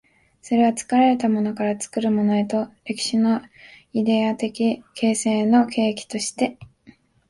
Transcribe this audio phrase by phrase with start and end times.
[0.41, 3.43] それは作られたものから作るものへという歴史の
[3.93, 6.57] イデヤ的形成の契機として、